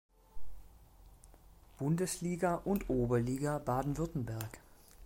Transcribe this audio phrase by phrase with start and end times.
[1.77, 4.59] Bundesliga und Oberliga Baden-Württemberg.